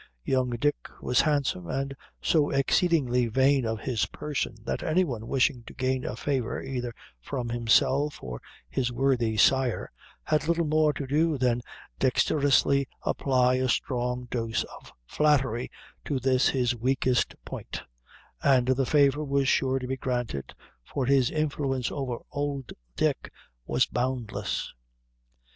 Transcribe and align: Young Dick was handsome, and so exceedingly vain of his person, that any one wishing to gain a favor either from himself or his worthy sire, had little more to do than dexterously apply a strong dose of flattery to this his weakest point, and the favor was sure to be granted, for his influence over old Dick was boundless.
Young 0.23 0.49
Dick 0.49 0.89
was 0.99 1.21
handsome, 1.21 1.67
and 1.69 1.95
so 2.23 2.49
exceedingly 2.49 3.27
vain 3.27 3.67
of 3.67 3.81
his 3.81 4.07
person, 4.07 4.55
that 4.63 4.81
any 4.81 5.03
one 5.03 5.27
wishing 5.27 5.61
to 5.67 5.75
gain 5.75 6.05
a 6.05 6.15
favor 6.15 6.59
either 6.59 6.91
from 7.19 7.49
himself 7.49 8.17
or 8.23 8.41
his 8.67 8.91
worthy 8.91 9.37
sire, 9.37 9.91
had 10.23 10.47
little 10.47 10.65
more 10.65 10.91
to 10.91 11.05
do 11.05 11.37
than 11.37 11.61
dexterously 11.99 12.87
apply 13.03 13.57
a 13.57 13.69
strong 13.69 14.27
dose 14.31 14.63
of 14.81 14.91
flattery 15.05 15.69
to 16.03 16.17
this 16.19 16.49
his 16.49 16.75
weakest 16.75 17.35
point, 17.45 17.83
and 18.41 18.69
the 18.69 18.87
favor 18.87 19.23
was 19.23 19.47
sure 19.47 19.77
to 19.77 19.85
be 19.85 19.97
granted, 19.97 20.55
for 20.83 21.05
his 21.05 21.29
influence 21.29 21.91
over 21.91 22.17
old 22.31 22.71
Dick 22.95 23.31
was 23.67 23.85
boundless. 23.85 24.73